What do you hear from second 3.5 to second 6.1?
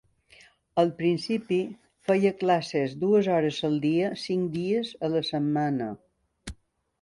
al dia, cinc dies a la setmana.